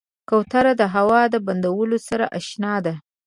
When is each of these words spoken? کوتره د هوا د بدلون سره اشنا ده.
کوتره 0.29 0.73
د 0.81 0.83
هوا 0.95 1.21
د 1.33 1.35
بدلون 1.45 1.91
سره 2.07 2.25
اشنا 2.39 2.75
ده. 2.85 2.93